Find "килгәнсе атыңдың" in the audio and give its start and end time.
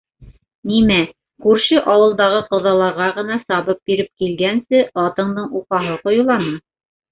4.25-5.55